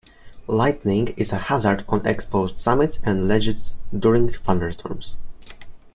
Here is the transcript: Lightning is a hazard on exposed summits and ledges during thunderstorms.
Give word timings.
Lightning 0.47 1.09
is 1.09 1.31
a 1.31 1.37
hazard 1.37 1.85
on 1.87 2.07
exposed 2.07 2.57
summits 2.57 2.97
and 3.05 3.27
ledges 3.27 3.75
during 3.95 4.29
thunderstorms. 4.31 5.15